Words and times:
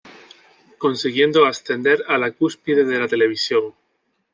Consiguiendo 0.79 1.45
ascender 1.45 2.03
a 2.07 2.17
la 2.17 2.31
cúspide 2.31 2.85
de 2.85 2.97
la 2.97 3.07
televisión. 3.07 3.75